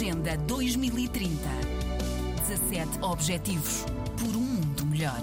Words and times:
Agenda 0.00 0.34
2030. 0.34 1.28
17 2.48 3.02
Objetivos 3.02 3.84
por 4.16 4.34
um 4.34 4.40
mundo 4.40 4.86
melhor. 4.86 5.20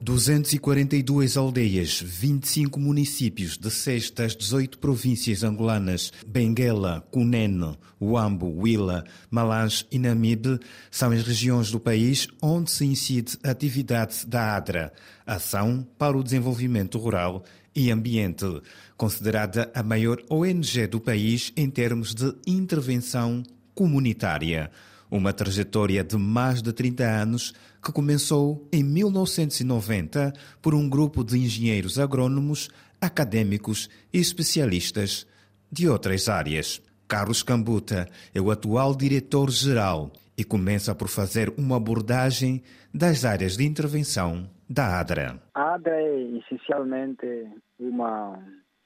242 0.00 1.36
aldeias, 1.36 2.00
25 2.00 2.78
municípios 2.78 3.58
de 3.58 3.68
6 3.68 4.12
das 4.12 4.36
18 4.36 4.78
províncias 4.78 5.42
angolanas, 5.42 6.12
Benguela, 6.24 7.04
Cunene, 7.10 7.76
Uambo, 8.00 8.46
Huila, 8.46 9.02
Malange 9.28 9.84
e 9.90 9.98
Namibe, 9.98 10.60
são 10.88 11.10
as 11.10 11.24
regiões 11.24 11.72
do 11.72 11.80
país 11.80 12.28
onde 12.40 12.70
se 12.70 12.84
incide 12.86 13.36
a 13.42 13.50
atividade 13.50 14.24
da 14.24 14.54
ADRA, 14.54 14.92
Ação 15.26 15.84
para 15.98 16.16
o 16.16 16.22
Desenvolvimento 16.22 16.96
Rural 16.96 17.44
e 17.76 17.90
Ambiente, 17.90 18.62
considerada 18.96 19.70
a 19.74 19.82
maior 19.82 20.22
ONG 20.30 20.86
do 20.86 20.98
país 20.98 21.52
em 21.54 21.68
termos 21.68 22.14
de 22.14 22.34
intervenção 22.46 23.42
comunitária. 23.74 24.70
Uma 25.10 25.32
trajetória 25.32 26.02
de 26.02 26.16
mais 26.16 26.62
de 26.62 26.72
30 26.72 27.04
anos 27.04 27.52
que 27.84 27.92
começou 27.92 28.66
em 28.72 28.82
1990 28.82 30.32
por 30.62 30.74
um 30.74 30.88
grupo 30.88 31.22
de 31.22 31.38
engenheiros 31.38 31.98
agrônomos, 31.98 32.70
acadêmicos 32.98 33.90
e 34.12 34.18
especialistas 34.18 35.26
de 35.70 35.86
outras 35.86 36.28
áreas. 36.28 36.80
Carlos 37.06 37.42
Cambuta 37.42 38.08
é 38.34 38.40
o 38.40 38.50
atual 38.50 38.96
diretor-geral 38.96 40.10
e 40.36 40.42
começa 40.42 40.94
por 40.94 41.08
fazer 41.08 41.52
uma 41.56 41.76
abordagem 41.76 42.62
das 42.92 43.24
áreas 43.24 43.56
de 43.56 43.64
intervenção 43.64 44.48
da 44.68 44.98
ADRA. 45.00 45.40
A 45.54 45.74
ADRA 45.74 46.00
é 46.00 46.20
essencialmente 46.38 47.48
uma 47.78 48.38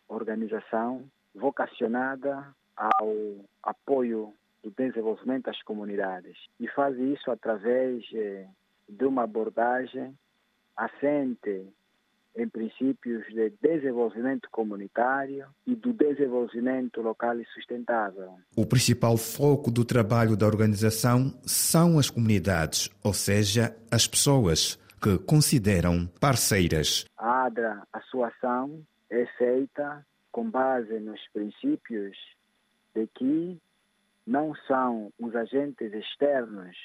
organização 0.08 1.04
vocacionada 1.34 2.54
ao 2.76 3.14
apoio 3.62 4.32
do 4.62 4.70
desenvolvimento 4.70 5.44
das 5.44 5.62
comunidades 5.62 6.36
e 6.58 6.68
faz 6.68 6.98
isso 6.98 7.30
através 7.30 8.04
eh, 8.12 8.46
de 8.88 9.04
uma 9.04 9.22
abordagem 9.24 10.14
assente 10.76 11.66
em 12.36 12.48
princípios 12.48 13.26
de 13.26 13.52
desenvolvimento 13.60 14.48
comunitário 14.50 15.46
e 15.66 15.74
do 15.74 15.92
desenvolvimento 15.92 17.00
local 17.02 17.38
e 17.40 17.44
sustentável. 17.46 18.34
O 18.56 18.64
principal 18.64 19.16
foco 19.16 19.70
do 19.70 19.84
trabalho 19.84 20.36
da 20.36 20.46
organização 20.46 21.34
são 21.42 21.98
as 21.98 22.08
comunidades, 22.08 22.88
ou 23.02 23.12
seja, 23.12 23.76
as 23.90 24.06
pessoas 24.06 24.78
que 25.00 25.18
consideram 25.18 26.06
parceiras. 26.20 27.06
A 27.16 27.46
ADRA, 27.46 27.86
a 27.92 28.00
sua 28.02 28.28
ação 28.28 28.82
é 29.08 29.26
feita 29.38 30.04
com 30.30 30.48
base 30.48 30.98
nos 31.00 31.20
princípios 31.32 32.16
de 32.94 33.06
que 33.08 33.58
não 34.26 34.54
são 34.66 35.12
os 35.18 35.34
agentes 35.34 35.92
externos 35.92 36.76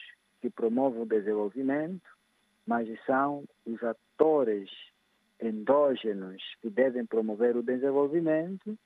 que 0.42 0.50
promovem 0.50 1.02
o 1.02 1.06
desenvolvimento, 1.06 2.10
mas 2.66 2.88
são 3.06 3.44
os 3.66 3.84
atores 3.84 4.70
endógenos 5.40 6.42
que 6.62 6.70
devem 6.70 7.06
promover 7.06 7.56
o 7.56 7.64
desenvolvimento, 7.64 8.78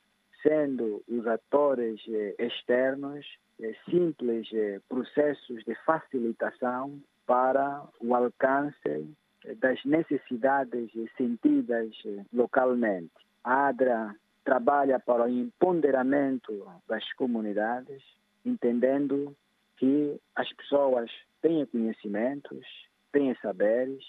sendo 0.42 1.02
os 1.08 1.26
atores 1.26 2.00
eh, 2.08 2.34
externos 2.38 3.26
eh, 3.60 3.74
simples 3.88 4.48
eh, 4.52 4.80
processos 4.88 5.64
de 5.64 5.74
facilitação 5.84 7.00
para 7.26 7.84
o 8.00 8.14
alcance 8.14 9.14
das 9.58 9.82
necessidades 9.84 10.90
sentidas 11.16 11.90
localmente. 12.32 13.12
A 13.42 13.68
ADRA 13.68 14.14
trabalha 14.44 14.98
para 14.98 15.24
o 15.24 15.28
empoderamento 15.28 16.66
das 16.86 17.10
comunidades, 17.14 18.02
entendendo 18.44 19.34
que 19.76 20.20
as 20.34 20.52
pessoas 20.52 21.10
têm 21.40 21.64
conhecimentos, 21.66 22.66
têm 23.12 23.34
saberes 23.36 24.04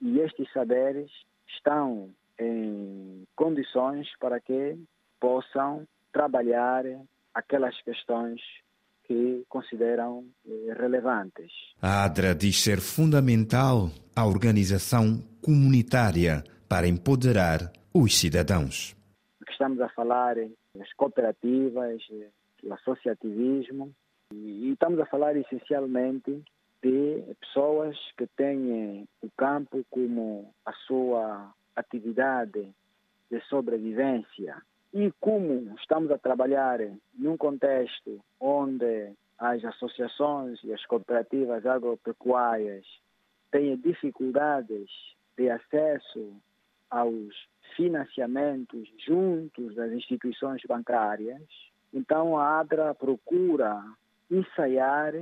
e 0.00 0.20
estes 0.20 0.52
saberes 0.52 1.10
estão 1.48 2.10
em 2.38 3.24
condições 3.36 4.08
para 4.18 4.40
que 4.40 4.76
possam 5.20 5.86
trabalhar 6.12 6.84
aquelas 7.34 7.80
questões 7.82 8.40
que 9.04 9.44
consideram 9.48 10.24
eh, 10.46 10.74
relevantes. 10.78 11.52
A 11.82 12.04
ADRA 12.04 12.34
diz 12.34 12.62
ser 12.62 12.80
fundamental 12.80 13.90
a 14.16 14.26
organização 14.26 15.22
comunitária 15.42 16.42
para 16.68 16.88
empoderar 16.88 17.70
os 17.92 18.18
cidadãos. 18.18 18.96
Estamos 19.50 19.80
a 19.80 19.88
falar 19.90 20.36
das 20.74 20.92
cooperativas, 20.94 22.02
do 22.62 22.72
associativismo, 22.72 23.92
e 24.32 24.72
estamos 24.72 24.98
a 25.00 25.06
falar 25.06 25.36
essencialmente 25.36 26.42
de 26.82 27.22
pessoas 27.40 27.96
que 28.16 28.26
têm 28.36 29.06
o 29.22 29.30
campo 29.36 29.84
como 29.90 30.52
a 30.66 30.72
sua 30.86 31.52
atividade 31.76 32.68
de 33.30 33.40
sobrevivência. 33.48 34.56
E 34.94 35.12
como 35.18 35.74
estamos 35.80 36.08
a 36.12 36.18
trabalhar 36.18 36.78
num 37.18 37.36
contexto 37.36 38.24
onde 38.38 39.12
as 39.36 39.64
associações 39.64 40.62
e 40.62 40.72
as 40.72 40.86
cooperativas 40.86 41.66
agropecuárias 41.66 42.86
têm 43.50 43.76
dificuldades 43.76 44.88
de 45.36 45.50
acesso 45.50 46.32
aos 46.88 47.34
financiamentos 47.74 48.88
juntos 49.04 49.74
das 49.74 49.90
instituições 49.90 50.62
bancárias, 50.68 51.42
então 51.92 52.38
a 52.38 52.60
ADRA 52.60 52.94
procura 52.94 53.82
ensaiar 54.30 55.12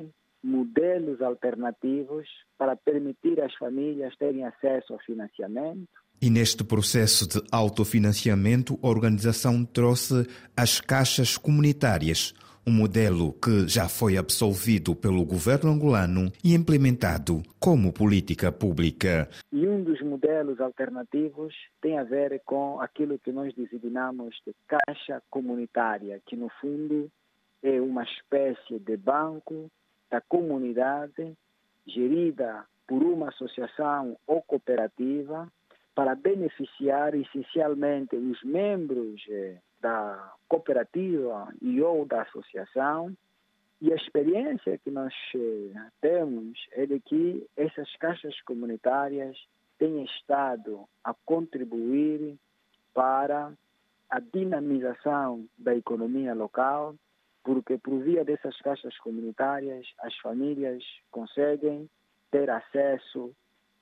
modelos 0.42 1.22
alternativos 1.22 2.28
para 2.58 2.76
permitir 2.76 3.40
às 3.40 3.54
famílias 3.54 4.14
terem 4.16 4.44
acesso 4.44 4.92
ao 4.92 4.98
financiamento. 4.98 6.01
E 6.24 6.30
neste 6.30 6.62
processo 6.62 7.26
de 7.26 7.44
autofinanciamento, 7.50 8.78
a 8.80 8.86
organização 8.86 9.64
trouxe 9.64 10.24
as 10.56 10.80
caixas 10.80 11.36
comunitárias, 11.36 12.32
um 12.64 12.70
modelo 12.70 13.32
que 13.32 13.66
já 13.66 13.88
foi 13.88 14.16
absolvido 14.16 14.94
pelo 14.94 15.24
governo 15.24 15.72
angolano 15.72 16.30
e 16.44 16.54
implementado 16.54 17.42
como 17.58 17.92
política 17.92 18.52
pública. 18.52 19.28
E 19.50 19.66
um 19.66 19.82
dos 19.82 20.00
modelos 20.00 20.60
alternativos 20.60 21.52
tem 21.80 21.98
a 21.98 22.04
ver 22.04 22.40
com 22.46 22.80
aquilo 22.80 23.18
que 23.18 23.32
nós 23.32 23.52
designamos 23.56 24.40
de 24.46 24.54
caixa 24.68 25.20
comunitária, 25.28 26.22
que 26.24 26.36
no 26.36 26.48
fundo 26.60 27.10
é 27.64 27.80
uma 27.80 28.04
espécie 28.04 28.78
de 28.78 28.96
banco 28.96 29.68
da 30.08 30.20
comunidade 30.20 31.36
gerida 31.84 32.64
por 32.86 33.02
uma 33.02 33.30
associação 33.30 34.16
ou 34.24 34.40
cooperativa 34.40 35.50
para 35.94 36.14
beneficiar 36.14 37.14
essencialmente 37.14 38.16
os 38.16 38.42
membros 38.42 39.22
eh, 39.28 39.58
da 39.80 40.32
cooperativa 40.48 41.52
e 41.60 41.82
ou 41.82 42.06
da 42.06 42.22
associação. 42.22 43.14
E 43.80 43.92
a 43.92 43.96
experiência 43.96 44.78
que 44.78 44.90
nós 44.90 45.12
eh, 45.34 45.90
temos 46.00 46.58
é 46.72 46.86
de 46.86 47.00
que 47.00 47.46
essas 47.56 47.94
caixas 47.96 48.40
comunitárias 48.42 49.36
têm 49.78 50.04
estado 50.04 50.88
a 51.04 51.12
contribuir 51.26 52.38
para 52.94 53.52
a 54.08 54.20
dinamização 54.20 55.46
da 55.58 55.74
economia 55.74 56.34
local, 56.34 56.94
porque 57.42 57.76
por 57.76 57.98
via 58.00 58.24
dessas 58.24 58.56
caixas 58.60 58.96
comunitárias 58.98 59.86
as 60.00 60.16
famílias 60.18 60.84
conseguem 61.10 61.88
ter 62.30 62.48
acesso 62.48 63.34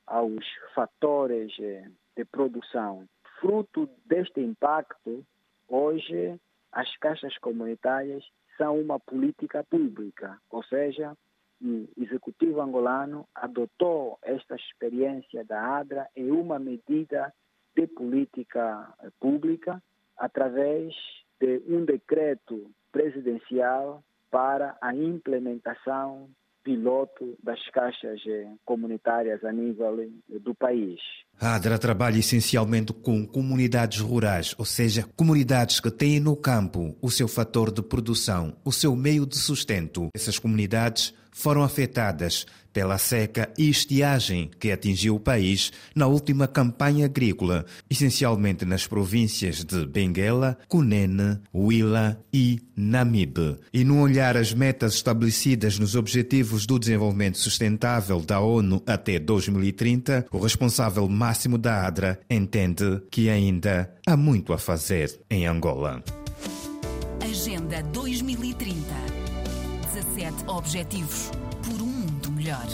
aos 0.07 0.45
fatores 0.73 1.53
eh, 1.59 1.87
de 2.15 2.25
produção. 2.25 3.07
Fruto 3.39 3.89
deste 4.05 4.41
impacto, 4.41 5.25
hoje 5.67 6.39
as 6.71 6.95
caixas 6.97 7.37
comunitárias 7.37 8.23
são 8.57 8.79
uma 8.79 8.99
política 8.99 9.63
pública, 9.63 10.37
ou 10.49 10.63
seja, 10.63 11.15
o 11.61 11.87
executivo 11.97 12.61
angolano 12.61 13.27
adotou 13.35 14.17
esta 14.23 14.55
experiência 14.55 15.43
da 15.45 15.77
ADRA 15.77 16.07
em 16.15 16.31
uma 16.31 16.57
medida 16.59 17.33
de 17.75 17.87
política 17.87 18.93
pública 19.19 19.81
através 20.17 20.93
de 21.39 21.61
um 21.67 21.85
decreto 21.85 22.69
presidencial 22.91 24.03
para 24.29 24.77
a 24.81 24.93
implementação 24.95 26.29
piloto 26.63 27.35
das 27.41 27.59
caixas 27.69 28.21
eh, 28.27 28.47
comunitárias 28.65 29.43
a 29.43 29.51
nível 29.51 29.97
do 30.29 30.53
país. 30.53 30.99
A 31.41 31.55
ADRA 31.55 31.79
trabalha 31.79 32.19
essencialmente 32.19 32.93
com 32.93 33.25
comunidades 33.25 33.99
rurais, 33.99 34.53
ou 34.59 34.63
seja, 34.63 35.07
comunidades 35.15 35.79
que 35.79 35.89
têm 35.89 36.19
no 36.19 36.35
campo 36.35 36.95
o 37.01 37.09
seu 37.09 37.27
fator 37.27 37.71
de 37.71 37.81
produção, 37.81 38.55
o 38.63 38.71
seu 38.71 38.95
meio 38.95 39.25
de 39.25 39.39
sustento. 39.39 40.09
Essas 40.13 40.37
comunidades 40.37 41.15
foram 41.31 41.63
afetadas 41.63 42.45
pela 42.73 42.97
seca 42.97 43.51
e 43.57 43.69
estiagem 43.69 44.49
que 44.59 44.71
atingiu 44.71 45.15
o 45.15 45.19
país 45.19 45.71
na 45.95 46.07
última 46.07 46.47
campanha 46.47 47.05
agrícola, 47.05 47.65
essencialmente 47.89 48.65
nas 48.65 48.87
províncias 48.87 49.63
de 49.63 49.85
Benguela, 49.85 50.57
Cunene, 50.67 51.39
Huila 51.53 52.19
e 52.33 52.61
Namibe. 52.75 53.57
E 53.73 53.83
no 53.83 54.01
olhar 54.01 54.37
as 54.37 54.53
metas 54.53 54.93
estabelecidas 54.95 55.77
nos 55.77 55.95
Objetivos 55.95 56.65
do 56.65 56.79
Desenvolvimento 56.79 57.37
Sustentável 57.37 58.21
da 58.21 58.39
ONU 58.39 58.81
até 58.85 59.19
2030, 59.19 60.27
o 60.31 60.39
responsável 60.39 61.07
máximo 61.31 61.57
da 61.57 61.87
ADRA 61.87 62.19
entende 62.29 63.01
que 63.09 63.29
ainda 63.29 63.89
há 64.05 64.17
muito 64.17 64.51
a 64.51 64.57
fazer 64.57 65.17
em 65.29 65.47
Angola. 65.47 66.03
Agenda 67.23 67.81
2030 67.83 68.75
17 69.93 70.43
Objetivos 70.47 71.31
por 71.63 71.81
um 71.81 71.85
mundo 71.85 72.31
melhor. 72.33 72.67